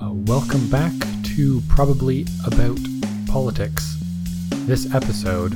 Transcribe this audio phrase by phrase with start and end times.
[0.00, 0.92] Uh, welcome back
[1.24, 2.78] to Probably About
[3.26, 3.96] Politics.
[4.50, 5.54] This episode,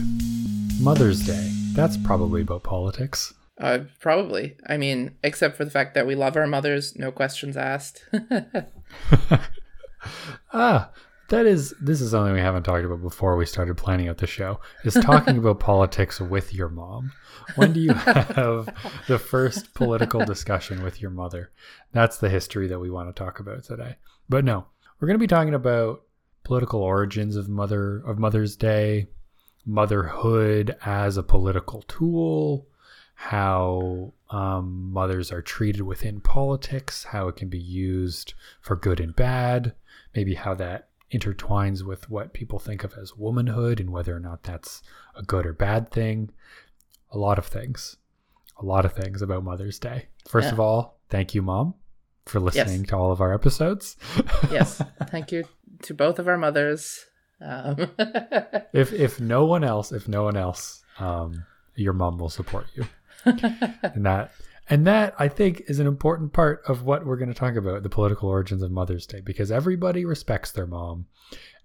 [0.80, 1.53] Mother's Day.
[1.75, 3.33] That's probably about politics.
[3.61, 4.57] Uh, probably.
[4.67, 8.05] I mean, except for the fact that we love our mothers, no questions asked.
[10.53, 10.90] ah,
[11.29, 14.27] that is this is something we haven't talked about before we started planning out the
[14.27, 14.59] show.
[14.85, 17.12] Is talking about politics with your mom.
[17.55, 18.74] When do you have
[19.06, 21.52] the first political discussion with your mother?
[21.93, 23.98] That's the history that we want to talk about today.
[24.29, 24.66] But no,
[24.98, 26.02] we're going to be talking about
[26.45, 29.09] political origins of mother of Mother's Day,
[29.65, 32.66] motherhood as a political tool,
[33.15, 39.15] how um, mothers are treated within politics, how it can be used for good and
[39.15, 39.75] bad,
[40.15, 44.43] maybe how that intertwines with what people think of as womanhood and whether or not
[44.43, 44.83] that's
[45.15, 46.30] a good or bad thing.
[47.11, 47.97] A lot of things.
[48.59, 50.09] A lot of things about Mother's Day.
[50.29, 50.52] First yeah.
[50.52, 51.75] of all, thank you, Mom,
[52.27, 52.89] for listening yes.
[52.89, 53.97] to all of our episodes.
[54.51, 54.83] yes.
[55.09, 55.45] Thank you
[55.83, 57.05] to both of our mothers.
[57.41, 57.77] Um.
[58.73, 62.87] if if no one else, if no one else, um, your mom will support you.
[63.24, 64.33] and that
[64.69, 67.83] and that I think is an important part of what we're going to talk about
[67.83, 71.06] the political origins of Mother's Day because everybody respects their mom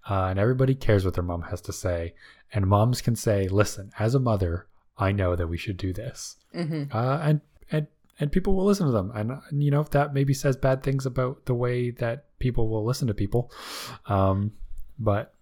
[0.08, 2.14] uh, and everybody cares what their mom has to say.
[2.52, 4.66] And moms can say, listen, as a mother,
[4.96, 6.36] I know that we should do this.
[6.54, 6.96] Mm-hmm.
[6.96, 7.86] Uh, and, and,
[8.20, 9.12] and people will listen to them.
[9.14, 12.68] And, and, you know, if that maybe says bad things about the way that people
[12.68, 13.50] will listen to people.
[14.06, 14.52] Um,
[14.98, 15.34] but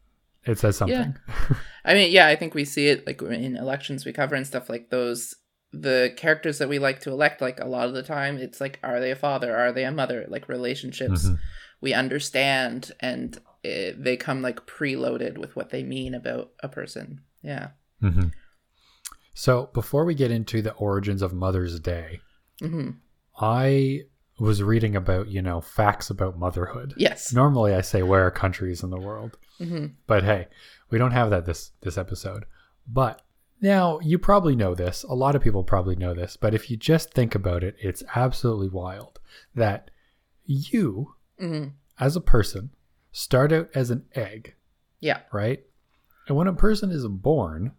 [0.45, 1.17] it says something.
[1.29, 1.57] Yeah.
[1.85, 4.69] I mean, yeah, I think we see it like in elections we cover and stuff
[4.69, 5.35] like those
[5.73, 8.79] the characters that we like to elect like a lot of the time it's like
[8.83, 11.35] are they a father are they a mother like relationships mm-hmm.
[11.81, 17.21] we understand and it, they come like preloaded with what they mean about a person
[17.43, 17.69] yeah
[18.03, 18.29] mm-hmm.
[19.35, 22.21] so before we get into the origins of mother's day
[22.63, 22.91] mm-hmm.
[23.41, 24.01] i
[24.39, 28.83] was reading about you know facts about motherhood yes normally i say where are countries
[28.83, 29.87] in the world mm-hmm.
[30.07, 30.47] but hey
[30.91, 32.45] we don't have that this this episode
[32.87, 33.23] but
[33.61, 35.03] now, you probably know this.
[35.05, 38.03] A lot of people probably know this, but if you just think about it, it's
[38.15, 39.19] absolutely wild
[39.55, 39.91] that
[40.45, 41.71] you, mm-hmm.
[41.99, 42.71] as a person,
[43.13, 44.55] start out as an egg.
[45.01, 45.21] Yeah.
[45.33, 45.65] Right?
[46.29, 47.73] And when a person is born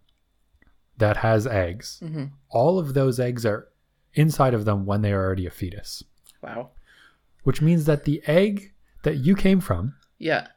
[0.97, 2.25] that has eggs, mm-hmm.
[2.49, 3.67] all of those eggs are
[4.17, 6.03] inside of them when they are already a fetus.
[6.41, 6.71] Wow.
[7.43, 8.73] Which means that the egg
[9.03, 10.47] that you came from, yeah,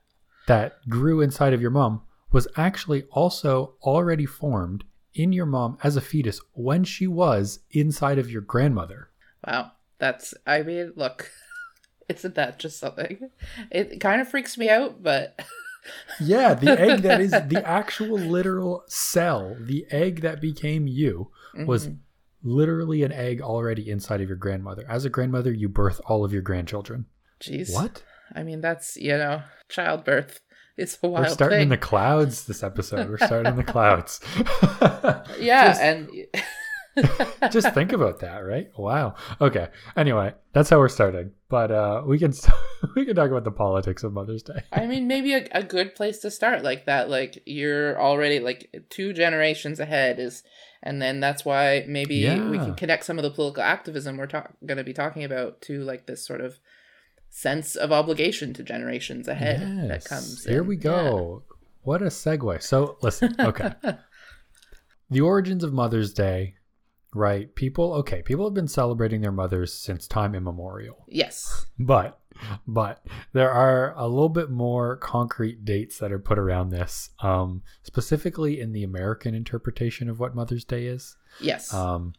[0.46, 4.84] that grew inside of your mom was actually also already formed
[5.14, 9.10] in your mom as a fetus when she was inside of your grandmother.
[9.46, 9.72] Wow.
[9.98, 11.30] That's, I mean, look,
[12.08, 13.30] isn't that just something?
[13.70, 15.38] It kind of freaks me out, but.
[16.20, 21.86] yeah, the egg that is the actual literal cell, the egg that became you, was
[21.86, 21.96] mm-hmm.
[22.42, 24.84] Literally an egg already inside of your grandmother.
[24.88, 27.06] As a grandmother, you birth all of your grandchildren.
[27.40, 27.74] Jeez.
[27.74, 28.02] What?
[28.34, 30.40] I mean, that's, you know, childbirth
[30.80, 31.62] it's a wild We're starting thing.
[31.64, 33.10] in the clouds this episode.
[33.10, 34.20] We're starting in the clouds.
[35.38, 36.10] yeah, just, and
[37.52, 38.70] just think about that, right?
[38.78, 39.14] Wow.
[39.42, 39.68] Okay.
[39.94, 41.32] Anyway, that's how we're starting.
[41.50, 42.32] But uh, we can
[42.94, 44.62] we can talk about the politics of Mother's Day.
[44.72, 47.10] I mean, maybe a, a good place to start like that.
[47.10, 50.44] Like you're already like two generations ahead is,
[50.80, 52.48] and then that's why maybe yeah.
[52.48, 55.60] we can connect some of the political activism we're ta- going to be talking about
[55.62, 56.60] to like this sort of
[57.30, 59.88] sense of obligation to generations ahead yes.
[59.88, 60.44] that comes.
[60.44, 60.68] Here in.
[60.68, 61.42] we go.
[61.48, 61.56] Yeah.
[61.82, 62.62] What a segue.
[62.62, 63.72] So listen, okay.
[65.10, 66.54] the origins of Mother's Day,
[67.14, 67.54] right?
[67.54, 71.04] People, okay, people have been celebrating their mothers since time immemorial.
[71.08, 71.66] Yes.
[71.78, 72.18] But
[72.66, 73.04] but
[73.34, 78.60] there are a little bit more concrete dates that are put around this um, specifically
[78.60, 82.14] in the american interpretation of what mother's day is yes um,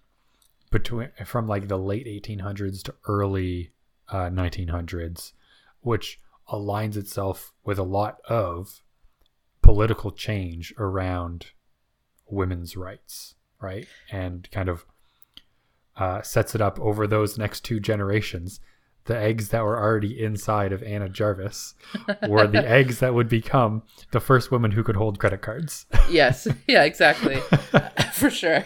[0.72, 3.72] between from like the late 1800s to early
[4.09, 5.34] uh, 1900s,
[5.81, 6.19] which
[6.50, 8.81] aligns itself with a lot of
[9.62, 11.47] political change around
[12.28, 13.88] women's rights, right?
[14.11, 14.85] And kind of
[15.97, 18.59] uh, sets it up over those next two generations.
[19.05, 21.73] The eggs that were already inside of Anna Jarvis
[22.27, 23.81] were the eggs that would become
[24.12, 25.88] the first woman who could hold credit cards.
[26.09, 27.38] yes, yeah, exactly,
[28.13, 28.63] for sure.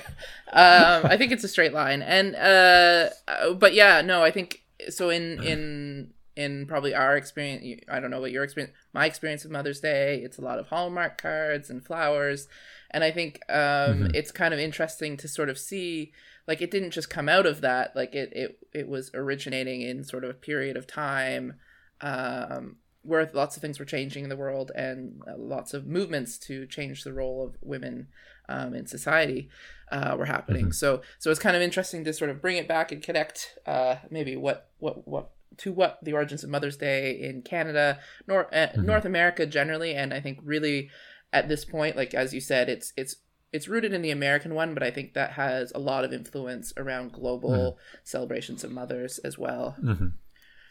[0.52, 3.10] Um, I think it's a straight line, and uh,
[3.54, 8.20] but yeah, no, I think so in in in probably our experience i don't know
[8.20, 11.86] what your experience my experience with mother's day it's a lot of hallmark cards and
[11.86, 12.48] flowers
[12.92, 14.08] and i think um, mm-hmm.
[14.14, 16.12] it's kind of interesting to sort of see
[16.48, 20.04] like it didn't just come out of that like it it, it was originating in
[20.04, 21.56] sort of a period of time
[22.02, 26.38] um, where lots of things were changing in the world and uh, lots of movements
[26.38, 28.08] to change the role of women
[28.50, 29.50] um, in society
[29.92, 30.66] uh, were happening.
[30.66, 30.72] Mm-hmm.
[30.72, 33.98] So so it's kind of interesting to sort of bring it back and connect uh,
[34.10, 38.68] maybe what what what to what the origins of Mother's Day in Canada, North uh,
[38.76, 38.86] Mhm.
[38.86, 40.90] North America generally, and I think really
[41.36, 43.18] at this point, like as you said, it's it's
[43.52, 46.74] it's rooted in the American one, but I think that has a lot of influence
[46.78, 49.76] around global celebrations of mothers as well.
[49.80, 50.08] hmm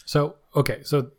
[0.05, 1.13] So, okay, so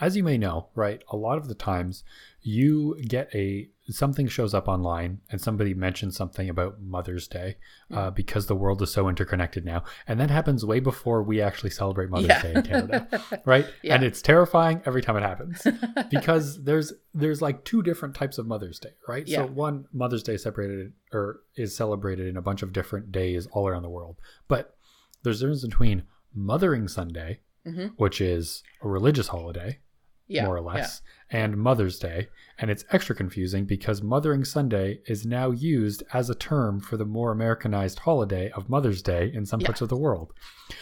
[0.00, 2.04] as you may know, right, a lot of the times
[2.42, 7.56] you get a something shows up online and somebody mentions something about Mother's Day
[7.92, 11.70] uh, because the world is so interconnected now, and that happens way before we actually
[11.70, 12.42] celebrate Mother's Yeah.
[12.42, 13.66] Day in Canada, right?
[13.82, 13.94] Yeah.
[13.94, 15.66] And it's terrifying every time it happens
[16.10, 19.26] because there's there's like two different types of Mother's Day, right?
[19.26, 19.38] Yeah.
[19.38, 23.66] So one Mother's Day separated or is celebrated in a bunch of different days all
[23.68, 24.16] around the world,
[24.48, 24.76] but
[25.22, 26.04] there's a difference between
[26.34, 27.92] Mothering Sunday, Mhm.
[27.96, 29.80] which is a religious holiday,
[30.30, 32.28] yeah, more or less, and Mother's Day.
[32.58, 37.04] And it's extra confusing because Mothering Sunday is now used as a term for the
[37.04, 39.66] more Americanized holiday of Mother's Day in some Yeah.
[39.68, 40.32] parts of the world.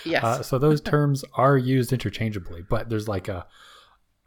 [0.04, 0.24] Yes.
[0.24, 3.46] Uh, so those terms are used interchangeably, but there's like a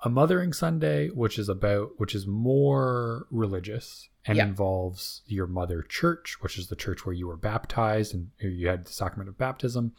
[0.04, 4.46] a Mothering Sunday, which is about which is more religious and Yeah.
[4.48, 8.86] involves your mother church, which is the church where you were baptized and you had
[8.86, 9.94] the sacrament of baptism.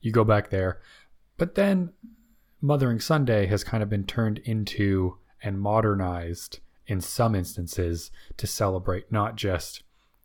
[0.00, 0.80] You go back there,
[1.36, 1.92] but then
[2.60, 9.10] Mothering Sunday has kind of been turned into and modernized in some instances to celebrate
[9.10, 9.82] not just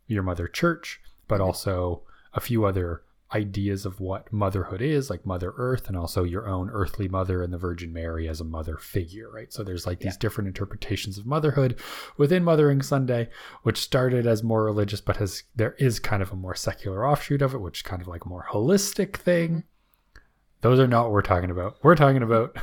[0.08, 1.46] your mother church, but mm-hmm.
[1.46, 2.02] also
[2.34, 3.04] a few other
[3.34, 7.52] ideas of what motherhood is, like Mother Earth, and also your own earthly mother and
[7.52, 9.52] the Virgin Mary as a mother figure, right?
[9.52, 10.20] So there's like these Yeah.
[10.20, 11.80] different interpretations of motherhood
[12.18, 13.30] within Mothering Sunday,
[13.64, 17.42] which started as more religious, but has there is kind of a more secular offshoot
[17.42, 19.50] of it, which is kind of like a more holistic thing.
[19.50, 19.60] Mm-hmm.
[20.62, 21.78] Those are not what we're talking about.
[21.84, 22.58] We're talking about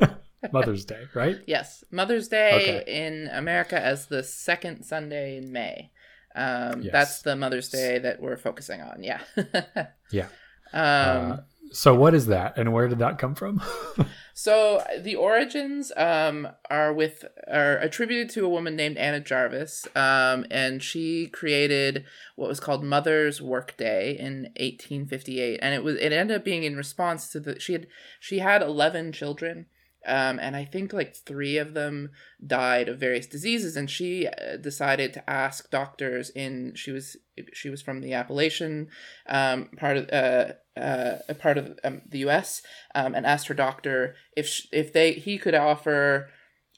[0.52, 1.36] Mother's Day, right?
[1.46, 3.04] Yes, Mother's Day Okay.
[3.06, 5.90] in America as the second Sunday in May.
[6.34, 6.92] Um, Yes.
[6.92, 9.02] That's the Mother's Day that we're focusing on.
[9.04, 9.20] Yeah.
[10.10, 10.26] Yeah.
[10.74, 11.36] Um, uh,
[11.72, 13.62] so what is that, and where did that come from?
[14.34, 20.46] so the origins um, are with are attributed to a woman named Anna Jarvis, um,
[20.50, 22.04] and she created
[22.36, 26.64] what was called Mother's Work Day in 1858, and it was it ended up being
[26.64, 27.86] in response to the she had
[28.20, 29.66] she had 11 children.
[30.06, 32.10] Um, and I think like three of them
[32.44, 37.16] died of various diseases, and she uh, decided to ask doctors in she was
[37.52, 38.88] she was from the Appalachian
[39.28, 42.62] um, part of uh, uh, part of um, the U.S.
[42.94, 46.30] Um, and asked her doctor if sh- if they he could offer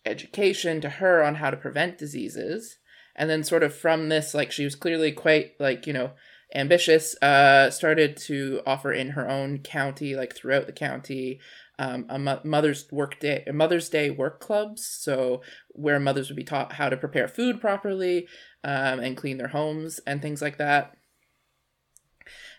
[0.04, 2.76] education to her on how to prevent diseases,
[3.16, 6.12] and then sort of from this like she was clearly quite like you know
[6.54, 11.40] ambitious uh started to offer in her own county like throughout the county
[11.78, 16.44] um, a mo- mother's work day mother's day work clubs so where mothers would be
[16.44, 18.28] taught how to prepare food properly
[18.64, 20.96] um, and clean their homes and things like that.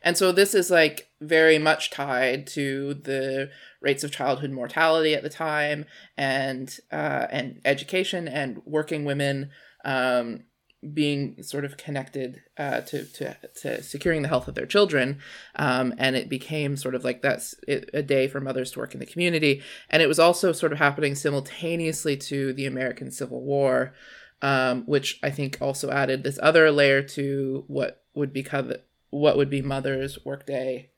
[0.04, 3.50] And so this is like very much tied to the
[3.82, 5.86] rates of childhood mortality at the time
[6.16, 9.50] and uh, and education and working women
[9.84, 10.44] um,
[10.94, 15.20] being sort of connected uh, to, to to securing the health of their children,
[15.56, 19.00] um, and it became sort of like that's a day for mothers to work in
[19.00, 23.94] the community, and it was also sort of happening simultaneously to the American Civil War,
[24.42, 28.74] um, which I think also added this other layer to what would become
[29.10, 30.90] what would be Mother's Workday,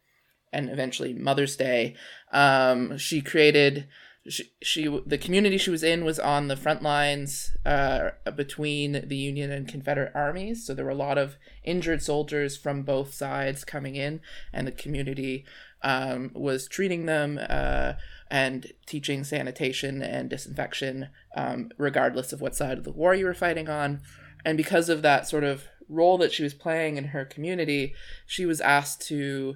[0.51, 1.95] and eventually Mother's Day.
[2.31, 3.87] Um, she created
[4.29, 9.51] she, the community she was in was on the front lines uh, between the Union
[9.51, 10.65] and Confederate armies.
[10.65, 14.71] So there were a lot of injured soldiers from both sides coming in, and the
[14.71, 15.45] community
[15.81, 17.93] um, was treating them uh,
[18.29, 23.33] and teaching sanitation and disinfection, um, regardless of what side of the war you were
[23.33, 24.01] fighting on.
[24.43, 27.93] And because of that sort of role that she was playing in her community,
[28.25, 29.55] she was asked to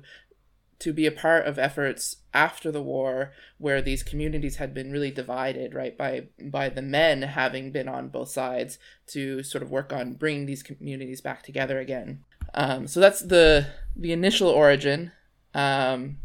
[0.82, 5.12] to be a part of efforts after the war where these communities had been really
[5.12, 9.94] divided right by by the men having been on both sides to sort of work
[9.94, 12.24] on bringing these communities back together again.
[12.54, 15.12] Um, so that's the the initial origin
[15.54, 16.18] um,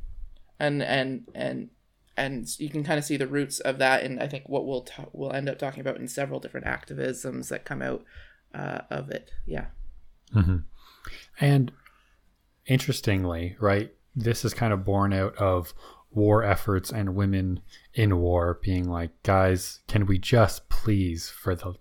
[0.58, 1.70] and and and
[2.16, 4.80] and you can kind of see the roots of that and i think what we'll
[4.80, 8.02] ta- we'll end up talking about in several different activisms that come out
[8.56, 9.30] uh, of it.
[9.44, 9.66] Yeah.
[10.32, 10.58] Hmm
[11.40, 11.72] And
[12.66, 15.74] interestingly, right, this is kind of born out of
[16.10, 17.60] war efforts and women
[17.94, 21.74] in war being like, guys, can we just please, for the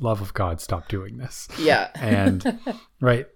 [0.00, 1.46] love of God, stop doing this?
[1.58, 2.58] yeah And
[3.00, 3.26] right,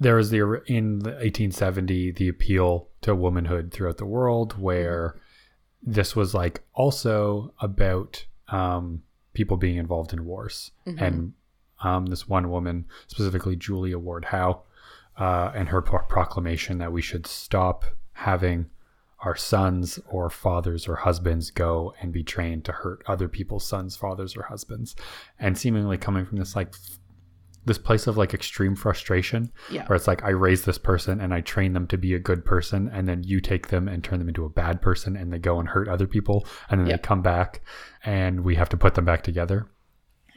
[0.00, 5.20] there was the in the 1870 the appeal to womanhood throughout the world, where
[5.82, 9.02] this was like also about um,
[9.34, 11.00] people being involved in wars Mhm.
[11.00, 11.32] and
[11.84, 14.62] um, this one woman, specifically Julia Ward Howe,
[15.18, 18.66] uh, and her pro- proclamation that we should stop having
[19.20, 23.96] our sons or fathers or husbands go and be trained to hurt other people's sons,
[23.96, 24.94] fathers, or husbands,
[25.40, 26.72] and seemingly coming from this like
[27.64, 29.84] this place of like extreme frustration Yeah.
[29.86, 32.44] where it's like I raise this person and I train them to be a good
[32.44, 35.38] person and then you take them and turn them into a bad person and they
[35.38, 36.96] go and hurt other people and then Yeah.
[36.96, 37.60] they come back
[38.04, 39.66] and we have to put them back together.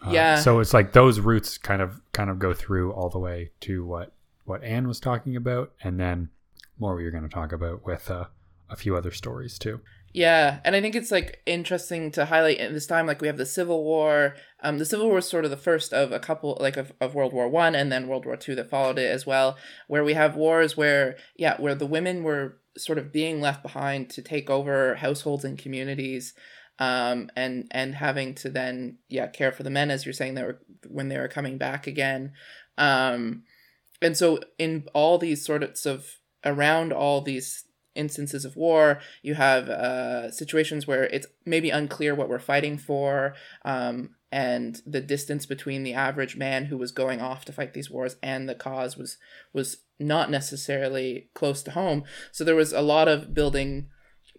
[0.06, 0.36] Uh, Yeah.
[0.40, 3.86] So it's like those roots kind of kind of go through all the way to
[3.86, 4.14] what
[4.52, 6.30] what Anne was talking about and then
[6.78, 8.26] more what you're going to talk about with uh,
[8.70, 9.80] a few other stories too.
[10.14, 13.38] Yeah, and I think it's like interesting to highlight in this time, like we have
[13.38, 14.36] the Civil War.
[14.62, 17.16] Um, the Civil War is sort of the first of a couple, like of, of
[17.16, 20.14] World War One, and then World War Two that followed it as well, where we
[20.14, 24.50] have wars where, yeah, where the women were sort of being left behind to take
[24.50, 26.34] over households and communities,
[26.78, 30.46] um, and and having to then, yeah, care for the men, as you're saying, that
[30.46, 32.34] were when they were coming back again,
[32.78, 33.44] um,
[34.02, 39.68] and so in all these sorts of around all these instances of war you have
[39.70, 43.34] uh, situations where it's maybe unclear what we're fighting for
[43.66, 47.92] um, and the distance between the average man who was going off to fight these
[47.92, 49.18] wars and the cause was
[49.54, 52.04] was not necessarily close to home.
[52.32, 53.88] So there was a lot of building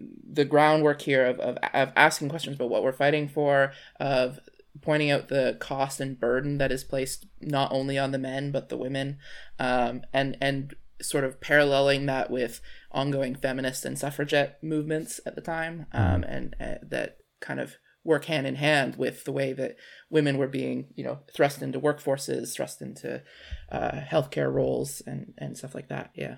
[0.00, 4.40] the groundwork here of, of, of asking questions about what we're fighting for of
[4.80, 8.68] pointing out the cost and burden that is placed not only on the men but
[8.68, 9.18] the women
[9.58, 12.60] um, and and sort of paralleling that with
[12.92, 18.24] ongoing feminist and suffragette movements at the time um, and uh, that kind of work
[18.24, 19.76] hand in hand with the way that
[20.10, 23.22] women were being you know thrust into workforces thrust into
[23.70, 26.36] uh, healthcare roles and and stuff like that yeah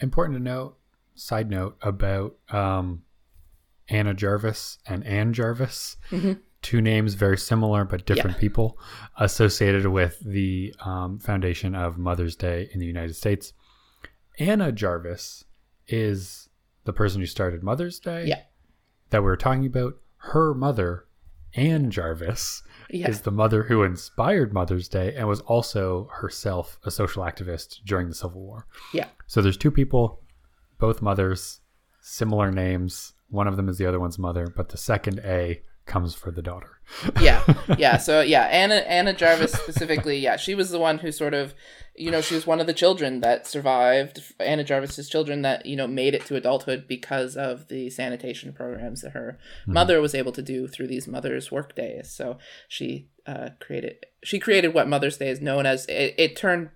[0.00, 0.78] Important to note,
[1.14, 3.02] side note about um,
[3.88, 5.96] Anna Jarvis and Anne Jarvis.
[6.10, 6.40] Mhm.
[6.62, 8.78] Two names very similar but different people
[9.18, 13.52] associated with the um, foundation of Mother's Day in the United States.
[14.38, 15.44] Anna Jarvis
[15.88, 16.48] is
[16.84, 18.42] the person who started Mother's Day Yeah.
[19.10, 19.94] that we were talking about.
[20.16, 21.06] Her mother,
[21.54, 26.90] Anne Jarvis, yeah is the mother who inspired Mother's Day and was also herself a
[26.90, 28.66] social activist during the Civil War.
[28.94, 30.20] yeah So there's two people,
[30.78, 31.60] both mothers,
[32.00, 33.14] similar names.
[33.30, 36.42] One of them is the other one's mother, but the second A comes for the
[36.42, 36.78] daughter.
[37.20, 37.42] yeah
[37.78, 41.54] yeah so yeah anna anna jarvis specifically yeah she was the one who sort of
[41.94, 45.76] you know she was one of the children that survived anna jarvis's children that you
[45.76, 50.32] know made it to adulthood because of the sanitation programs that her mother was able
[50.32, 52.10] to do through these mothers work days.
[52.10, 55.86] So she uh, created she created what mother's day is known as.
[55.86, 56.70] It, it turned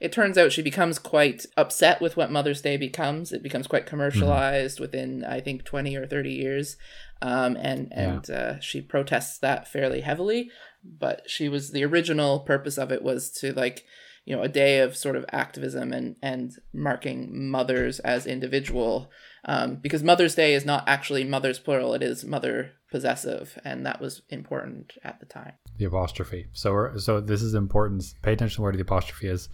[0.00, 3.32] it turns out she becomes quite upset with what Mother's Day becomes.
[3.32, 6.76] It becomes quite commercialized within, I think, 20 or 30 years.
[7.20, 10.50] Um, and and uh, she protests that fairly heavily.
[10.84, 13.84] But she was the original purpose of it was to, like,
[14.24, 19.10] you know, a day of sort of activism and, and marking mothers as individual.
[19.44, 23.58] Um, because Mother's Day is not actually mothers plural, it is mother possessive.
[23.64, 25.52] And that was important at the time.
[25.76, 26.46] The apostrophe.
[26.52, 28.04] So we're, so this is important.
[28.22, 29.48] Pay attention to where the apostrophe is,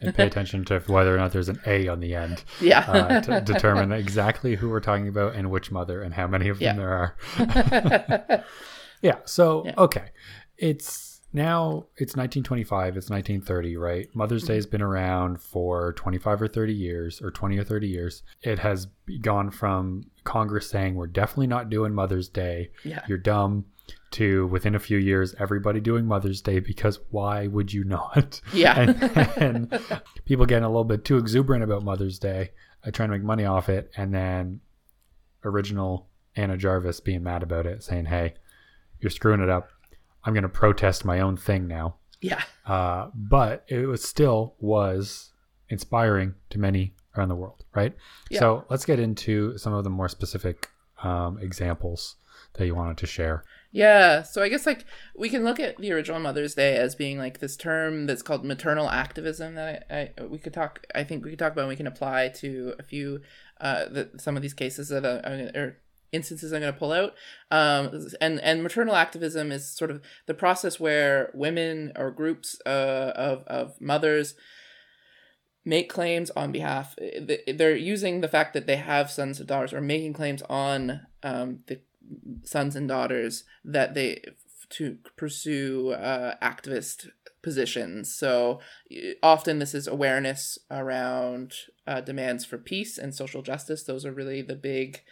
[0.00, 2.80] and pay attention to whether or not there's an A on the end Yeah.
[2.80, 6.58] uh, to determine exactly who we're talking about and which mother and how many of
[6.58, 6.82] them Yeah.
[6.82, 8.44] there are.
[9.02, 9.16] Yeah.
[9.24, 9.74] So Yeah.
[9.78, 10.10] okay,
[10.58, 12.96] it's now it's 1925.
[12.96, 14.08] It's 1930, right?
[14.14, 18.22] Mother's Day has been around for 25 or 30 years, or 20 or 30 years.
[18.42, 18.88] It has
[19.22, 22.70] gone from Congress saying we're definitely not doing Mother's Day.
[22.84, 23.02] yeah.
[23.08, 23.66] You're dumb.
[24.12, 28.40] To within a few years, everybody doing Mother's Day because why would you not?
[28.52, 28.78] Yeah.
[28.78, 29.02] and,
[29.36, 29.80] and
[30.24, 32.50] people getting a little bit too exuberant about Mother's Day,
[32.84, 34.60] uh, trying to make money off it, and then
[35.44, 38.34] original Anna Jarvis being mad about it, saying, "Hey,
[39.00, 39.68] you're screwing it up.
[40.24, 42.42] I'm going to protest my own thing now." yeah.
[42.66, 45.32] Uh, but it was still was
[45.68, 47.94] inspiring to many around the world, right?
[48.30, 48.40] Yeah.
[48.40, 50.68] So let's get into some of the more specific
[51.02, 52.16] um, examples
[52.54, 53.44] that you wanted to share.
[53.72, 54.84] Yeah, so I guess like
[55.16, 58.44] we can look at the original Mother's Day as being like this term that's called
[58.44, 60.84] maternal activism that I, I we could talk.
[60.94, 61.62] I think we could talk about.
[61.62, 63.20] and We can apply to a few
[63.60, 65.76] uh the, some of these cases that I, I'm or
[66.12, 67.14] instances I'm going to pull out.
[67.50, 73.12] Um, and and maternal activism is sort of the process where women or groups uh,
[73.14, 74.34] of of mothers
[75.64, 76.96] make claims on behalf
[77.54, 81.60] they're using the fact that they have sons and daughters or making claims on um,
[81.66, 81.80] the
[82.44, 84.22] sons and daughters that they
[84.70, 87.08] to pursue uh, activist
[87.42, 88.58] positions so
[89.22, 91.52] often this is awareness around
[91.86, 95.02] uh, demands for peace and social justice those are really the big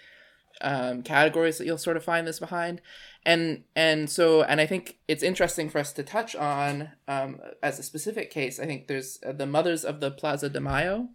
[0.61, 2.81] um, categories that you'll sort of find this behind.
[3.25, 7.79] And and so and i think it's interesting for us to touch on um, as
[7.79, 11.09] a specific case i think there's uh, the mothers of the plaza de mayo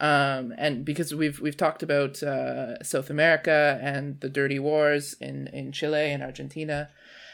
[0.00, 5.48] um, and because we've we've talked about uh, South America and the dirty wars in
[5.48, 6.90] in Chile and Argentina,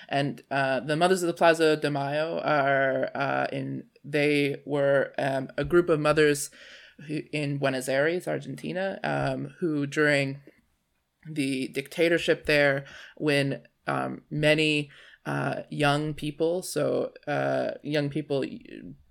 [0.08, 5.48] and uh, the Mothers of the Plaza de Mayo are uh, in they were um,
[5.58, 6.50] a group of mothers
[7.32, 10.40] in Buenos Aires, Argentina, um, who during
[11.30, 12.84] the dictatorship there,
[13.16, 14.90] when um, many
[15.26, 18.44] uh, young people, so uh, young people,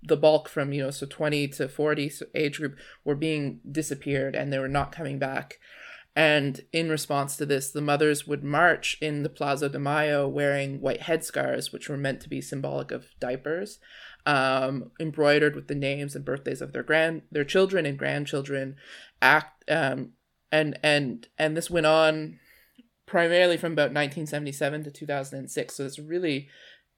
[0.02, 4.52] the bulk from you know so twenty to forty age group were being disappeared and
[4.52, 5.58] they were not coming back.
[6.16, 10.80] And in response to this, the mothers would march in the Plaza de Mayo wearing
[10.80, 13.80] white headscarves, which were meant to be symbolic of diapers,
[14.24, 18.76] um, embroidered with the names and birthdays of their grand their children and grandchildren.
[19.20, 20.12] Act um,
[20.54, 22.38] and and and this went on
[23.06, 25.74] primarily from about 1977 to 2006.
[25.74, 26.48] So it's really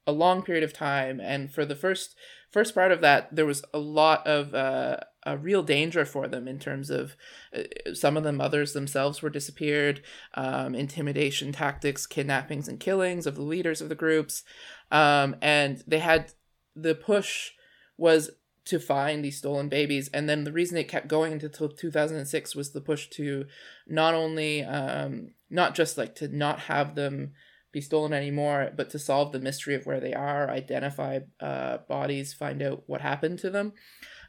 [0.05, 1.19] a long period of time.
[1.19, 2.15] And for the first
[2.51, 6.47] first part of that, there was a lot of uh, a real danger for them
[6.47, 7.15] in terms of
[7.55, 10.03] uh, some of the mothers themselves were disappeared,
[10.35, 14.43] um, intimidation tactics, kidnappings and killings of the leaders of the groups,
[14.91, 16.31] um, and they had
[16.75, 17.51] the push
[17.97, 18.29] was
[18.67, 20.09] to find these stolen babies.
[20.13, 23.45] And then the reason it kept going until 2006 was the push to
[23.87, 27.33] not only, um, not just like to not have them
[27.71, 32.33] be stolen anymore, but to solve the mystery of where they are, identify uh, bodies,
[32.33, 33.73] find out what happened to them.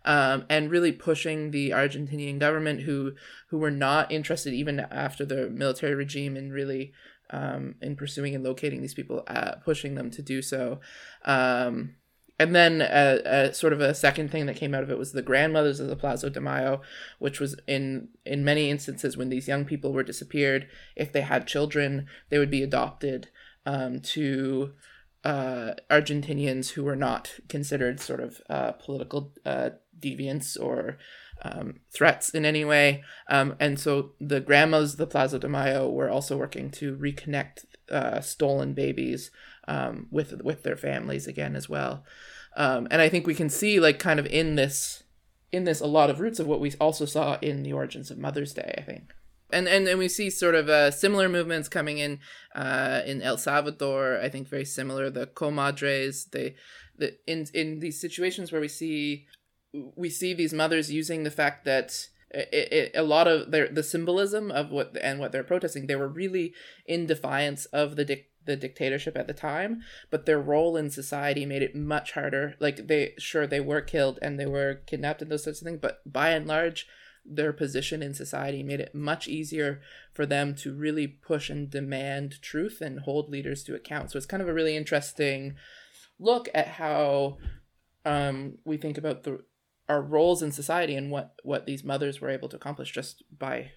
[0.04, 3.14] Um, and really pushing the Argentinian government, who
[3.48, 6.92] who were not interested even after the military regime, in really
[7.30, 10.80] um, in pursuing and locating these people, uh, pushing them to do so.
[11.24, 11.96] Um,
[12.38, 15.12] and then a, a, sort of a second thing that came out of it was
[15.12, 16.80] the grandmothers of the Plaza de Mayo,
[17.18, 21.46] which was in in many instances when these young people were disappeared, if they had
[21.46, 23.28] children, they would be adopted
[23.66, 24.72] um, to
[25.24, 30.96] uh, Argentinians who were not considered sort of uh, political uh, deviants or
[31.42, 33.02] um, threats in any way.
[33.28, 37.64] Um, and so the grandmas of the Plaza de Mayo were also working to reconnect
[37.90, 39.30] uh, stolen babies
[39.68, 42.04] um, with with their families again as well.
[42.56, 45.04] Um, and I think we can see like kind of in this
[45.52, 48.18] in this a lot of roots of what we also saw in the origins of
[48.18, 48.74] Mother's Day.
[48.76, 49.12] I think.
[49.50, 52.20] And, and, and we see sort of uh, similar movements coming in
[52.54, 54.20] uh, in El Salvador.
[54.20, 55.08] I think very similar.
[55.08, 56.30] The comadres.
[56.30, 56.56] They,
[56.98, 59.26] the in in these situations where we see
[59.72, 63.82] we see these mothers using the fact that it, it, a lot of their the
[63.82, 66.52] symbolism of what and what they're protesting they were really
[66.86, 71.44] in defiance of the dic- the dictatorship at the time but their role in society
[71.44, 72.54] made it much harder.
[72.60, 75.80] Like they sure they were killed and they were kidnapped and those sorts of things
[75.80, 76.86] but by and large
[77.30, 79.80] their position in society made it much easier
[80.14, 84.10] for them to really push and demand truth and hold leaders to account.
[84.10, 85.54] So it's kind of a really interesting
[86.18, 87.36] look at how
[88.06, 89.44] um, we think about the
[89.88, 93.70] our roles in society and what what these mothers were able to accomplish just by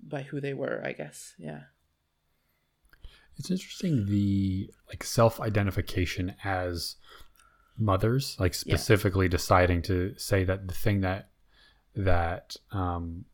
[0.00, 1.60] by who they were i guess yeah
[3.36, 6.96] it's interesting the like self-identification as
[7.78, 9.30] mothers like specifically yeah.
[9.30, 11.30] deciding to say that the thing that
[11.94, 13.24] that um,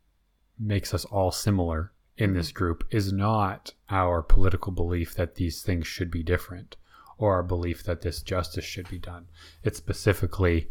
[0.59, 2.37] makes us all similar in mm-hmm.
[2.37, 6.75] this group is not our political belief that these things should be different
[7.17, 9.27] or our belief that this justice should be done
[9.63, 10.69] it's specifically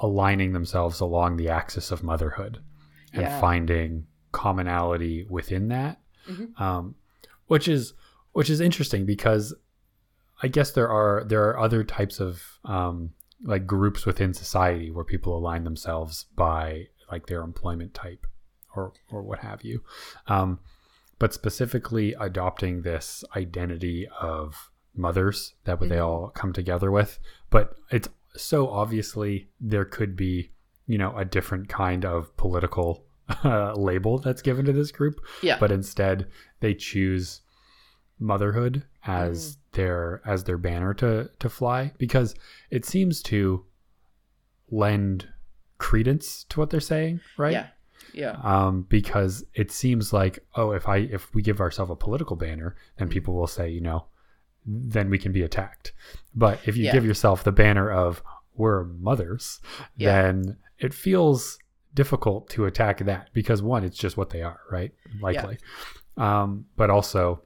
[0.00, 2.58] aligning themselves along the axis of motherhood
[3.12, 3.40] and yeah.
[3.40, 6.62] finding commonality within that mm-hmm.
[6.62, 6.94] um,
[7.46, 7.94] which is
[8.32, 9.54] which is interesting because
[10.42, 13.10] i guess there are there are other types of um,
[13.42, 18.26] like groups within society where people align themselves by like their employment type
[18.74, 19.82] or or what have you
[20.26, 20.58] um,
[21.18, 25.88] but specifically adopting this identity of mothers that mm-hmm.
[25.88, 27.18] they all come together with
[27.50, 30.50] but it's so obviously there could be,
[30.86, 33.04] you know, a different kind of political
[33.44, 35.20] uh, label that's given to this group.
[35.42, 35.58] Yeah.
[35.58, 36.28] But instead,
[36.60, 37.40] they choose
[38.18, 39.56] motherhood as mm.
[39.72, 42.34] their as their banner to to fly because
[42.70, 43.64] it seems to
[44.70, 45.28] lend
[45.78, 47.52] credence to what they're saying, right?
[47.52, 47.66] Yeah.
[48.12, 48.38] Yeah.
[48.42, 52.76] Um, because it seems like, oh, if I if we give ourselves a political banner,
[52.98, 53.12] then mm.
[53.12, 54.06] people will say, you know,
[54.66, 55.92] then we can be attacked.
[56.34, 56.92] But if you yeah.
[56.92, 58.22] give yourself the banner of
[58.54, 59.60] we're mothers,
[59.96, 60.22] yeah.
[60.22, 61.58] then it feels
[61.94, 64.92] difficult to attack that because one, it's just what they are, right?
[65.20, 65.58] Likely.
[66.16, 66.42] Yeah.
[66.42, 67.42] Um, but also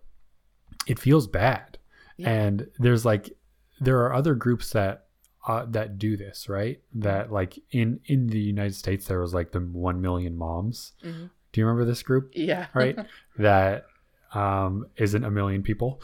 [0.86, 1.78] it feels bad.
[2.22, 3.34] And there's like
[3.80, 5.06] there are other groups that
[5.48, 6.80] uh, that do this, right?
[6.94, 10.92] That like in in the United States there was like the 1 million moms.
[11.02, 11.26] Mm-hmm.
[11.52, 12.32] Do you remember this group?
[12.34, 12.66] Yeah.
[12.74, 12.98] Right?
[13.38, 13.86] that
[14.34, 16.00] um, isn't a million people,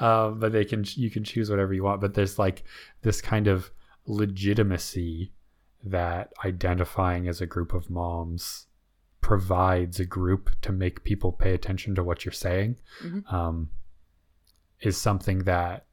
[0.00, 2.00] um, but they can you can choose whatever you want.
[2.00, 2.64] But there's like
[3.02, 3.70] this kind of
[4.06, 5.32] legitimacy
[5.84, 8.66] that identifying as a group of moms
[9.20, 13.32] provides a group to make people pay attention to what you're saying Mhm.
[13.32, 13.70] um,
[14.80, 15.86] is something that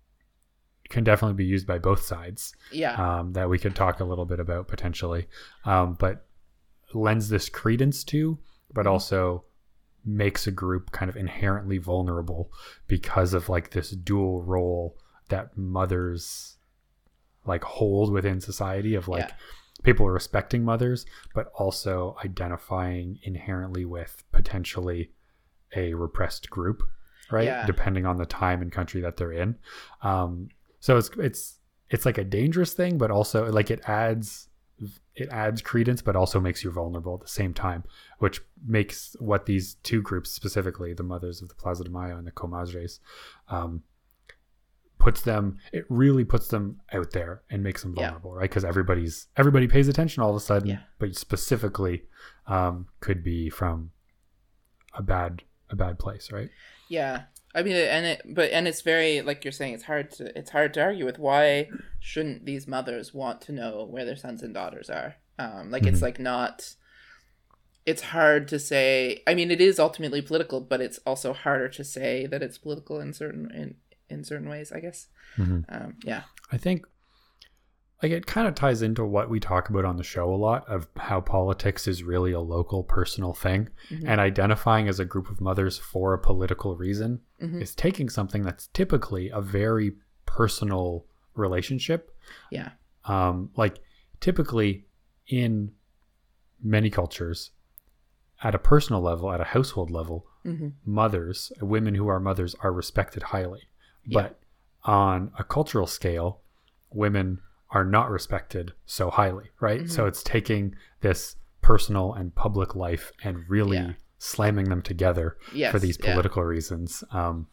[0.89, 2.93] can definitely be used by both sides Yeah.
[3.19, 5.27] um, that we could talk a little bit about potentially,
[5.65, 6.27] um, but
[6.93, 8.37] lends this credence to,
[8.71, 9.43] but also
[10.05, 12.51] makes a group kind of inherently vulnerable
[12.87, 14.97] because of like this dual role
[15.29, 16.57] that mothers
[17.45, 19.35] like hold within society of like Yeah.
[19.83, 25.11] people respecting mothers, but also identifying inherently with potentially
[25.75, 26.81] a repressed group,
[27.31, 27.45] right?
[27.45, 27.65] Yeah.
[27.65, 29.57] Depending on the time and country that they're in.
[30.01, 34.47] Um, so it's it's it's like a dangerous thing, but also like it adds
[35.15, 37.83] it adds credence, but also makes you vulnerable at the same time,
[38.19, 42.27] which makes what these two groups specifically, the mothers of the Plaza de Mayo and
[42.27, 42.99] the Comadres,
[43.49, 43.83] um,
[44.97, 45.57] puts them.
[45.71, 48.03] It really puts them out there and makes them Yeah.
[48.07, 48.49] vulnerable, right?
[48.49, 50.81] Because everybody's everybody pays attention all of a sudden, Yeah.
[50.99, 52.03] but specifically
[52.47, 53.91] um, could be from
[54.93, 56.49] a bad a bad place, right?
[56.89, 57.23] Yeah.
[57.55, 59.73] I mean, and it, but and it's very like you're saying.
[59.73, 61.17] It's hard to it's hard to argue with.
[61.17, 65.15] Why shouldn't these mothers want to know where their sons and daughters are?
[65.39, 66.03] Um, like it's Mhm.
[66.03, 66.75] like not.
[67.85, 69.21] It's hard to say.
[69.27, 72.99] I mean, it is ultimately political, but it's also harder to say that it's political
[72.99, 73.75] in certain in
[74.09, 74.71] in certain ways.
[74.71, 75.07] I guess.
[75.37, 75.65] Mhm.
[75.69, 76.23] Um, yeah.
[76.51, 76.85] I think
[78.05, 80.67] like it kind of ties into what we talk about on the show a lot
[80.69, 84.03] of how politics is really a local personal thing Mhm.
[84.07, 87.61] and identifying as a group of mothers for a political reason Mhm.
[87.61, 89.95] is taking something that's typically a very
[90.27, 92.15] personal relationship
[92.51, 92.71] Yeah.
[93.05, 93.79] um, like
[94.19, 94.85] typically
[95.27, 95.71] in
[96.61, 97.51] many cultures
[98.43, 102.71] at a personal level at a household level hmm mothers, women who are mothers, are
[102.71, 103.63] respected highly.
[104.05, 104.21] Yeah.
[104.21, 104.39] But
[104.83, 106.41] on a cultural scale,
[106.91, 107.41] women
[107.75, 109.81] are not respected so highly, right?
[109.83, 109.91] Mhm.
[109.91, 113.91] So it's taking this personal and public life and really Yeah.
[114.17, 115.71] slamming them together Yes.
[115.71, 116.11] for these yeah.
[116.13, 117.03] political reasons.
[117.11, 117.47] Um,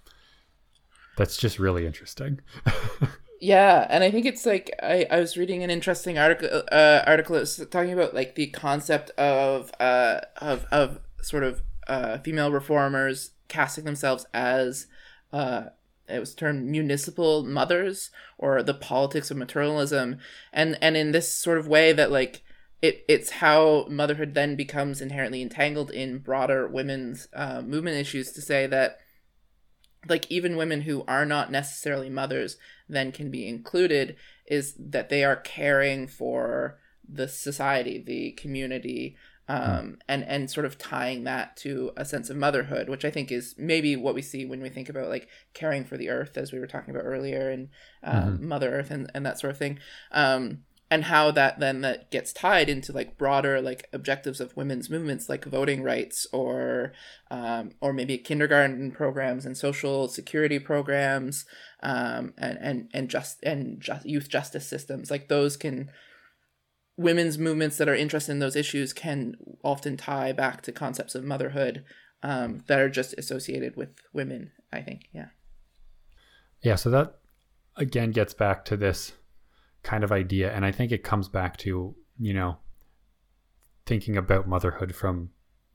[1.17, 2.41] that's just really interesting.
[3.45, 7.35] Yeah, and I think it's like I, I was reading an interesting article uh, article
[7.35, 12.53] that was talking about like the concept of uh of of sort of uh female
[12.53, 14.87] reformers casting themselves as
[15.33, 15.65] uh
[16.09, 20.19] it was termed municipal mothers or the politics of maternalism.
[20.53, 22.43] And and in this sort of way that like
[22.81, 28.43] it it's how motherhood then becomes inherently entangled in broader women's uh, movement issues to
[28.43, 28.99] say that
[30.09, 32.57] like even women who are not necessarily mothers
[32.89, 39.17] then can be included is that they are caring for the society, the community,
[39.49, 43.33] um, and and sort of tying that to a sense of motherhood, which I think
[43.33, 46.53] is maybe what we see when we think about like caring for the earth, as
[46.53, 47.69] we were talking about earlier, and
[48.03, 49.79] um, Mother Earth and, and that sort of thing.
[50.13, 50.61] Um,
[50.93, 55.27] and how that then that gets tied into like broader like objectives of women's movements
[55.27, 56.93] like voting rights or
[57.31, 61.47] um, or maybe kindergarten programs and social security programs
[61.83, 65.11] um, and and and just and just youth justice systems.
[65.11, 65.91] Like those can
[67.03, 71.25] women's movements that are interested in those issues can often tie back to concepts of
[71.25, 71.85] motherhood
[72.23, 75.27] um, that are just associated with women i think yeah
[76.63, 77.19] Yeah, so that
[77.77, 79.13] again gets back to this
[79.83, 82.59] kind of idea, and I think it comes back to you know
[83.87, 85.31] thinking about motherhood from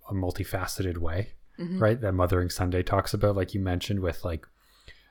[0.10, 1.82] a multifaceted way, Mhm.
[1.82, 2.00] right?
[2.00, 4.46] That Mothering Sunday talks about, like you mentioned, with like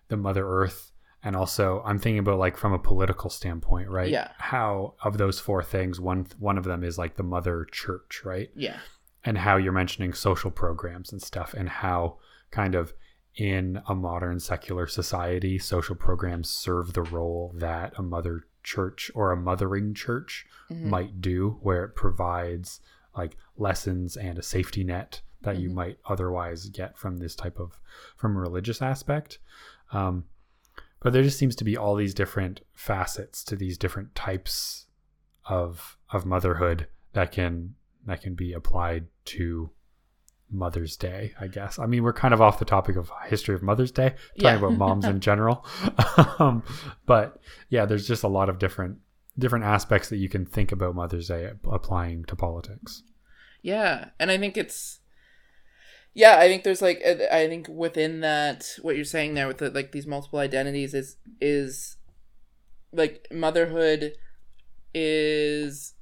[0.08, 0.92] the Mother Earth,
[1.26, 4.08] and also I'm thinking about like from a political standpoint, right?
[4.10, 4.28] Yeah.
[4.38, 8.50] How of those four things, one one of them is like the Mother Church, right?
[8.54, 8.78] yeah
[9.28, 12.16] and how you're mentioning social programs and stuff and how
[12.52, 12.94] kind of
[13.34, 19.32] in a modern secular society social programs serve the role that a mother church or
[19.32, 20.84] a mothering church Mhm.
[20.84, 22.80] might do where it provides
[23.16, 25.74] like lessons and a safety net that you Mhm.
[25.74, 27.80] might otherwise get from this type of
[28.16, 29.38] from a religious aspect
[29.92, 30.24] um,
[31.00, 34.86] but there just seems to be all these different facets to these different types
[35.48, 37.74] of of motherhood that can
[38.06, 39.70] that can be applied to
[40.50, 41.76] Mother's Day, I guess.
[41.78, 44.56] I mean, we're kind of off the topic of history of Mother's Day, talking Yeah.
[44.56, 45.66] about moms in general.
[46.38, 46.62] um,
[47.04, 48.98] but yeah, there's just a lot of different
[49.38, 53.02] different aspects that you can think about Mother's Day applying to politics.
[53.60, 55.00] Yeah, and I think it's
[56.16, 59.58] yeah, I think there's like uh, I think within that what you're saying there with
[59.58, 61.98] the, like these multiple identities is is
[62.90, 64.14] like motherhood
[64.94, 65.92] is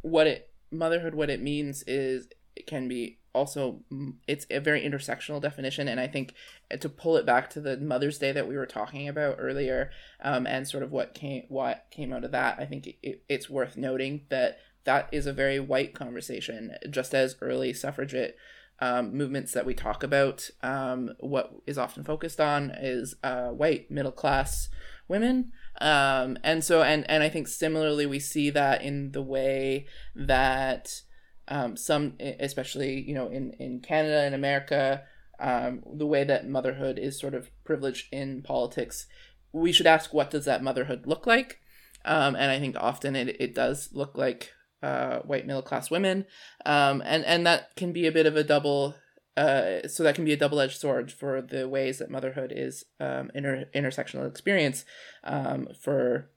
[0.00, 4.80] what it motherhood what it means is it can be also mm, it's a very
[4.80, 5.86] intersectional definition.
[5.86, 6.32] And i think
[6.72, 9.90] uh, to pull it back to the mother's day that we were talking about earlier
[10.22, 13.50] um, and sort of what came what came out of that i think it, it's
[13.50, 18.34] worth noting that that is a very white conversation just as early suffragette
[18.80, 23.90] um, movements that we talk about um, what is often focused on is uh, white
[23.90, 24.68] middle class
[25.08, 25.52] women.
[25.80, 31.02] Um, and so and and i think similarly we see that in the way that
[31.48, 35.02] um, some especially you know in in canada and america
[35.38, 39.06] um, the way that motherhood is sort of privileged in politics
[39.52, 41.60] we should ask what does that motherhood look like?
[42.04, 46.26] Um, and i think often it, it does look like uh, white middle class women.
[46.64, 48.94] Um, and and that can be a bit of a double
[49.36, 53.30] uh, so that can be a double-edged sword for the ways that motherhood is um,
[53.34, 54.84] inter- intersectional experience.
[55.24, 56.30] Um, for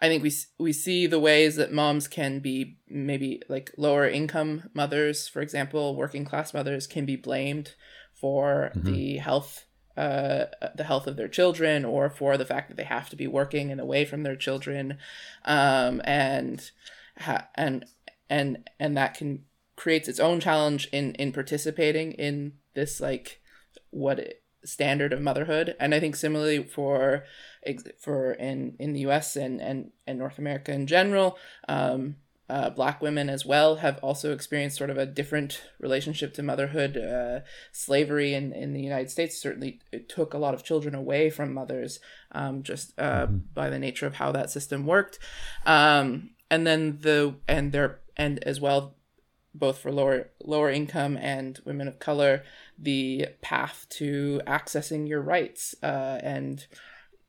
[0.00, 4.70] I think we we see the ways that moms can be maybe like lower income
[4.72, 7.74] mothers, for example, working class mothers can be blamed
[8.12, 8.86] for mm-hmm.
[8.86, 9.64] the health
[9.96, 13.26] uh, the health of their children or for the fact that they have to be
[13.26, 14.96] working and away from their children,
[15.44, 16.70] um, and
[17.18, 17.84] ha- and
[18.30, 19.44] and and that can
[19.76, 23.40] creates its own challenge in in participating in this like
[23.90, 27.24] what it, standard of motherhood and i think similarly for
[27.98, 32.16] for in in the us and and, and north america in general um,
[32.50, 36.96] uh, black women as well have also experienced sort of a different relationship to motherhood.
[36.96, 37.40] Uh,
[37.72, 42.00] slavery in, in the United States certainly took a lot of children away from mothers
[42.32, 43.36] um, just uh, mm-hmm.
[43.52, 45.18] by the nature of how that system worked.
[45.66, 48.96] Um, and then the and there and as well
[49.54, 52.42] both for lower lower income and women of color
[52.78, 56.66] the path to accessing your rights uh, and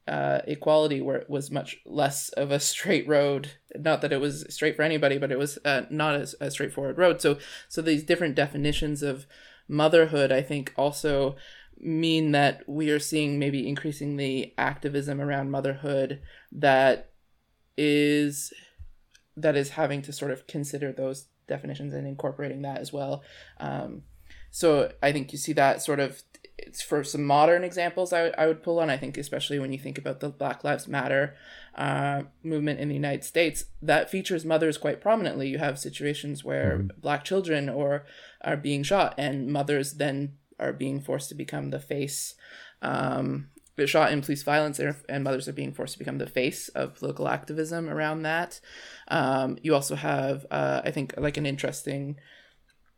[0.08, 3.52] uh, equality where it was much less of a straight road.
[3.76, 6.98] Not that it was straight for anybody but it was uh, not as a straightforward
[6.98, 7.22] road.
[7.22, 9.26] So so these different definitions of
[9.70, 11.36] motherhood i think also
[11.80, 17.12] mean that we are seeing maybe increasingly activism around motherhood that
[17.78, 18.52] is
[19.42, 23.24] that is having to sort of consider those definitions and incorporating that as well.
[23.60, 24.04] Um,
[24.52, 26.24] so I think you see that sort of
[26.58, 28.90] it's for some modern examples I, I would pull on.
[28.90, 31.36] I think especially when you think about the Black Lives Matter
[31.76, 35.48] uh, movement in the United States, that features mothers quite prominently.
[35.48, 37.00] You have situations where mm-hmm.
[37.00, 38.06] black children or
[38.42, 42.36] are being shot, and mothers then are being forced to become the face
[42.82, 43.50] um,
[43.88, 47.28] shot in police violence and mothers are being forced to become the face of political
[47.28, 48.60] activism around that.
[49.08, 52.18] Um, you also have, uh, I think, like an interesting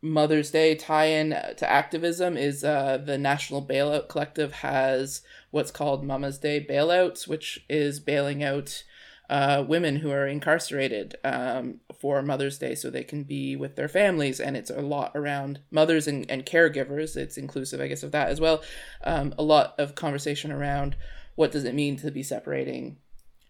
[0.01, 6.39] Mother's Day tie-in to activism is uh, the National Bailout Collective has what's called Mama's
[6.39, 8.83] Day bailouts, which is bailing out
[9.29, 13.87] uh, women who are incarcerated um, for Mother's Day so they can be with their
[13.87, 14.39] families.
[14.39, 17.15] And it's a lot around mothers and, and caregivers.
[17.15, 18.63] It's inclusive, I guess, of that as well.
[19.03, 20.95] Um, a lot of conversation around
[21.35, 22.97] what does it mean to be separating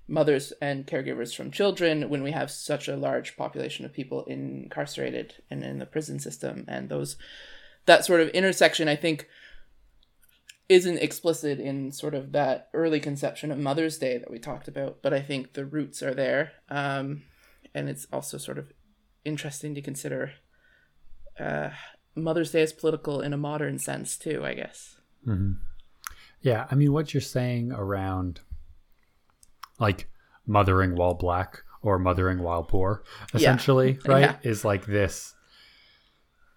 [0.07, 5.35] mothers and caregivers from children when we have such a large population of people incarcerated
[5.49, 7.15] and in the prison system and those
[7.85, 9.27] that sort of intersection i think
[10.71, 14.99] isn't explicit in sort of that early conception of Mother's Day that we talked about,
[15.01, 16.53] but I think the roots are there.
[16.69, 17.23] Um,
[17.73, 18.71] and it's also sort of
[19.25, 20.33] interesting to consider
[21.39, 21.69] uh,
[22.15, 24.97] Mother's Day as political in a modern sense, too, I guess.
[25.27, 25.53] Mm-hmm.
[26.41, 26.67] Yeah.
[26.69, 28.41] I mean, what you're saying around
[29.79, 30.09] like
[30.45, 33.03] mothering while black or mothering while poor,
[33.33, 34.11] essentially, yeah.
[34.11, 34.21] right?
[34.21, 34.35] Yeah.
[34.43, 35.35] Is like this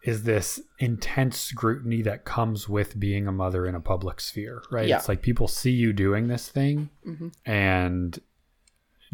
[0.02, 4.86] is this intense scrutiny that comes with being a mother in a public sphere, right?
[4.86, 4.98] Yeah.
[4.98, 7.28] It's like people see you doing this thing, mm-hmm.
[7.46, 8.18] and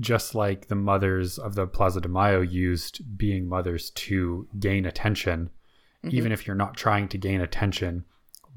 [0.00, 5.50] just like the mothers of the Plaza de Mayo used being mothers to gain attention,
[6.04, 6.16] mm-hmm.
[6.16, 8.04] even if you're not trying to gain attention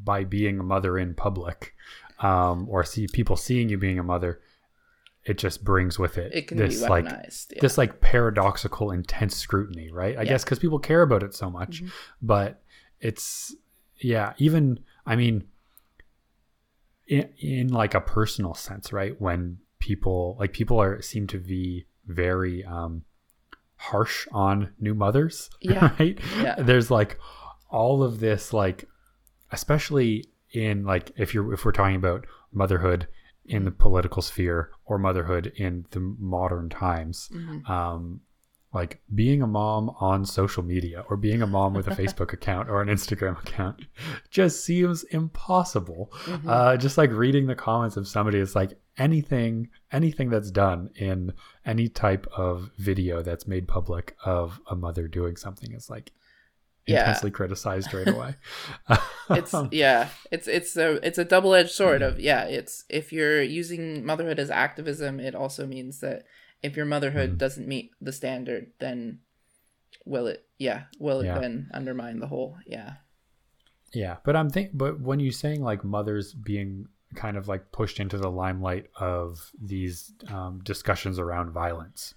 [0.04, 1.76] by being a mother in public,
[2.20, 4.40] um, or see people seeing you being a mother,
[5.26, 7.60] it just brings with it, it this like yeah.
[7.62, 10.30] this like paradoxical intense scrutiny right i yeah.
[10.30, 11.88] guess because people care about it so much mm-hmm.
[12.22, 12.62] but
[13.00, 13.56] it's
[14.00, 15.44] yeah even i mean
[17.08, 21.86] in, in like a personal sense right when people like people are seem to be
[22.08, 23.04] very um
[23.76, 26.56] harsh on new mothers yeah right yeah.
[26.58, 27.20] there's like
[27.70, 28.88] all of this like
[29.52, 33.08] especially in like if you're if we're talking about motherhood
[33.46, 37.30] in the political sphere or motherhood in the modern times.
[37.34, 37.72] Mm-hmm.
[37.72, 38.22] Um,
[38.74, 42.70] like being a mom on social media or being a mom with a Facebook account
[42.70, 43.82] or an Instagram account
[44.32, 46.12] just seems impossible.
[46.26, 46.50] Mm-hmm.
[46.50, 51.34] Uh, just like reading the comments of somebody, is like anything, anything that's done in
[51.66, 56.12] any type of video that's made public of a mother doing something is like
[56.86, 57.00] Yeah.
[57.00, 58.36] intensely criticized right away.
[59.30, 64.06] it's yeah it's it's a it's a double-edged sword of yeah it's if you're using
[64.06, 66.24] motherhood as activism it also means that
[66.62, 67.38] if your motherhood Mhm.
[67.38, 69.20] doesn't meet the standard then
[70.06, 71.40] will it yeah will it Yeah.
[71.40, 72.96] then undermine the whole yeah
[73.94, 78.00] Yeah, but I'm think but when you're saying like mothers being kind of like pushed
[78.00, 82.14] into the limelight of these um, discussions around violence,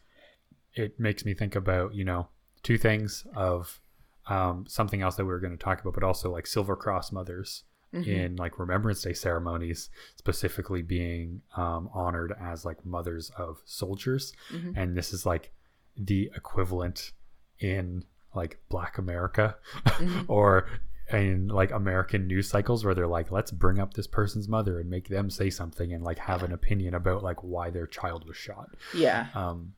[0.75, 2.29] it makes me think about you know
[2.63, 3.81] two things of
[4.29, 7.13] um, something else that we were going to talk about, but also like Silver Cross
[7.13, 8.07] mothers Mhm.
[8.07, 14.73] in like Remembrance Day ceremonies, specifically being um, honored as like mothers of soldiers, Mhm.
[14.77, 15.53] and this is like
[15.97, 17.13] the equivalent
[17.61, 18.05] in
[18.35, 20.25] like Black America Mhm.
[20.29, 20.69] or
[21.13, 24.91] in like American news cycles where they're like, let's bring up this person's mother and
[24.91, 28.37] make them say something and like have an opinion about like why their child was
[28.37, 28.71] shot.
[28.95, 29.75] yeah Um,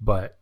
[0.00, 0.38] but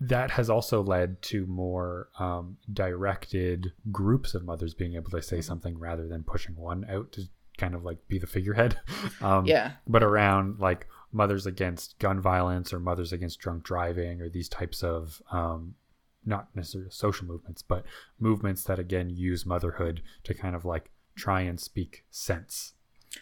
[0.00, 5.40] that has also led to more um, directed groups of mothers being able to say
[5.40, 7.22] something rather than pushing one out to
[7.56, 8.78] kind of like be the figurehead.
[9.20, 14.28] Um, yeah but around like mothers against gun violence or mothers against drunk driving or
[14.28, 15.74] these types of um,
[16.24, 17.84] not necessarily social movements but
[18.18, 22.74] movements that again use motherhood to kind of like try and speak sense.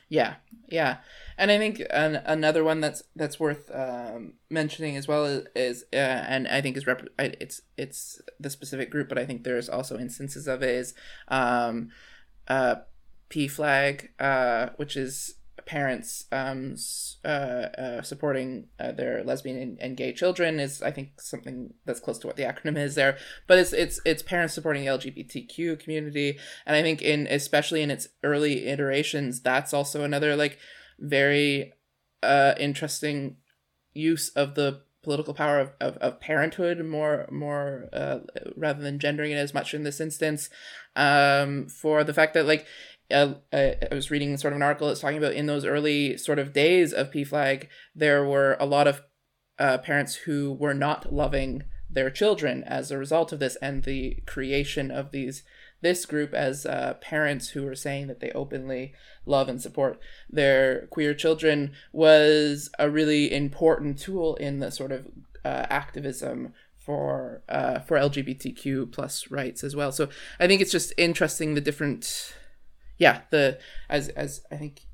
[0.09, 0.35] Yeah,
[0.69, 0.99] yeah,
[1.39, 5.85] and I think an, another one that's that's worth um, mentioning as well is, is
[5.93, 9.69] uh, and I think is rep- it's it's the specific group, but I think there's
[9.69, 10.95] also instances of it is
[11.29, 11.91] um,
[12.49, 12.77] uh,
[13.31, 15.36] PFLAG, uh, which is
[15.67, 16.77] parents um,
[17.25, 22.01] uh, uh, supporting uh, their lesbian and, and gay children is I think something that's
[22.01, 25.79] close to what the acronym is there, but it's it's it's parents supporting the LGBTQ
[25.81, 30.59] community, and I think in especially in its early iterations, that's also another like
[30.99, 31.73] very
[32.23, 33.37] uh interesting
[33.93, 38.19] use of the political power of, of, of parenthood more more uh,
[38.57, 40.49] rather than gendering it as much in this instance.
[40.95, 42.67] Um for the fact that like
[43.11, 46.39] uh, I, was reading sort of an article that's talking about in those early sort
[46.39, 49.03] of days of PFLAG there were a lot of
[49.59, 54.23] uh, parents who were not loving their children as a result of this and the
[54.27, 55.43] creation of these
[55.83, 58.95] this group as uh, parents who were saying that they openly
[59.27, 65.07] love and support their queer children was a really important tool in the sort of
[65.45, 66.53] uh, activism
[66.87, 69.91] for uh, for LGBTQ plus rights as well.
[69.91, 72.35] So I think it's just interesting the different,
[72.99, 74.87] yeah, the as as I think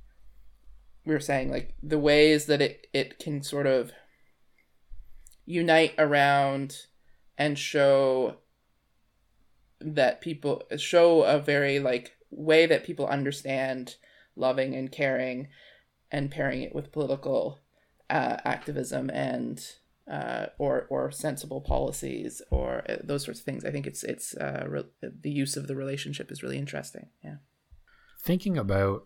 [1.05, 3.93] we were saying like the ways that it it can sort of
[5.45, 6.87] unite around
[7.37, 8.37] and show
[9.81, 13.97] that people show a very like way that people understand
[14.37, 15.49] loving and caring
[16.11, 17.59] and pairing it with political
[18.11, 19.75] uh, activism and
[20.11, 23.65] uh, or or sensible policies or uh, those sorts of things.
[23.65, 27.09] I think it's it's uh, re- the use of the relationship is really interesting.
[27.23, 27.37] Yeah.
[28.23, 29.05] Thinking about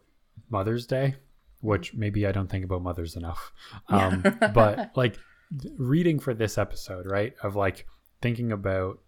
[0.51, 1.15] mother's day
[1.61, 3.53] which maybe i don't think about mothers enough
[3.89, 4.23] um,
[4.55, 5.19] but like
[5.79, 7.87] reading for this episode right of like
[8.21, 8.99] thinking about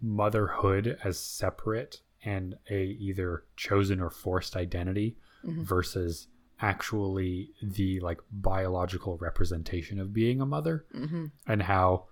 [0.00, 5.64] motherhood as separate and a either chosen or forced identity Mhm.
[5.64, 6.28] versus
[6.60, 12.04] actually the like biological representation of being a mother hmm and how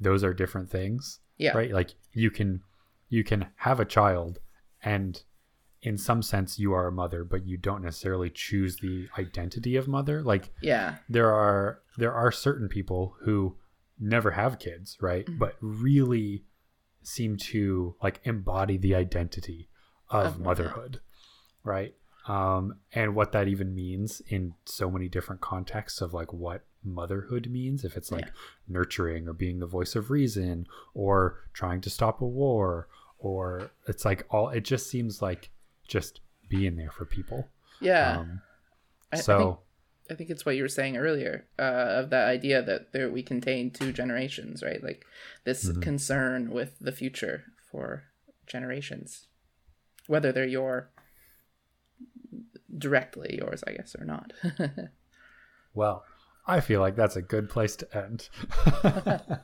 [0.00, 1.54] those are different things Yeah.
[1.56, 2.62] right like you can
[3.10, 4.38] you can have a child
[4.82, 5.22] and
[5.82, 9.86] in some sense you are a mother but you don't necessarily choose the identity of
[9.86, 10.98] mother like Yeah.
[11.08, 13.56] there are there are certain people who
[13.98, 15.38] never have kids right Mhm.
[15.38, 16.44] but really
[17.02, 19.68] seem to like embody the identity
[20.10, 20.64] of Of mother.
[20.64, 21.00] motherhood
[21.62, 21.94] right
[22.26, 27.48] um and what that even means in so many different contexts of like what motherhood
[27.50, 28.30] means if it's like Yeah.
[28.68, 32.88] nurturing or being the voice of reason or trying to stop a war
[33.18, 35.50] or it's like all it just seems like
[35.88, 37.48] just being there for people
[37.80, 38.18] Yeah.
[38.20, 38.42] um
[39.12, 39.58] I- I so think-
[40.10, 43.22] I think it's what you were saying earlier uh, of that idea that there we
[43.22, 44.82] contain two generations, right?
[44.82, 45.04] Like
[45.44, 45.82] this Mhm.
[45.82, 48.04] concern with the future for
[48.46, 49.26] generations,
[50.06, 50.88] whether they're your
[52.78, 54.32] directly yours, I guess, or not.
[55.74, 56.04] Well,
[56.46, 58.30] I feel like that's a good place to end.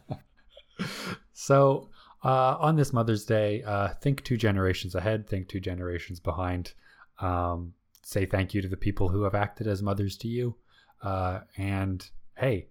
[1.33, 1.91] so,
[2.25, 6.73] uh, on this Mother's Day, uh, think two generations ahead, think two generations behind.
[7.21, 10.57] Um, say thank you to the people who have acted as mothers to you.
[11.03, 12.69] Uh, and hey,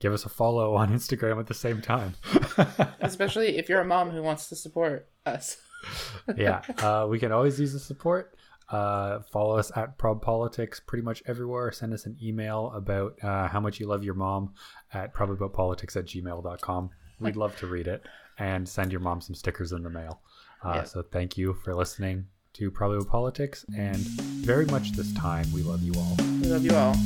[0.00, 2.14] give us a follow on Instagram at the same time.
[3.00, 5.56] Especially if you're a mom who wants to support us.
[6.36, 8.34] yeah, uh, we can always use the support.
[8.68, 11.70] Uh, follow us at Prob Politics pretty much everywhere.
[11.70, 14.54] Send us an email about uh, how much you love your mom
[14.92, 16.90] at probaboutpolitics at gmail.com.
[17.20, 18.04] We'd love to read it.
[18.38, 20.20] And send your mom some stickers in the mail.
[20.64, 20.84] Uh, Yeah.
[20.84, 25.82] So thank you for listening to Probably Politics, and very much this time, we love
[25.82, 26.16] you all.
[26.40, 26.96] We love you all.